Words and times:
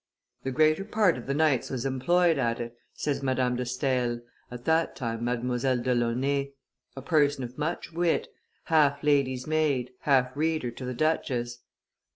"The 0.41 0.49
greater 0.51 0.83
part 0.83 1.15
of 1.15 1.27
the 1.27 1.35
nights 1.35 1.69
was 1.69 1.85
employed 1.85 2.39
at 2.39 2.59
it," 2.59 2.75
says 2.95 3.21
Madame 3.21 3.55
de 3.55 3.67
Stael, 3.67 4.19
at 4.49 4.65
that 4.65 4.95
time 4.95 5.21
Mdlle. 5.21 5.83
do 5.83 5.93
Launay, 5.93 6.53
a 6.95 7.03
person 7.03 7.43
of 7.43 7.55
much 7.55 7.91
wit, 7.93 8.27
half 8.63 9.03
lady's 9.03 9.45
maid, 9.45 9.91
half 9.99 10.35
reader 10.35 10.71
to 10.71 10.85
the 10.85 10.95
duchess. 10.95 11.59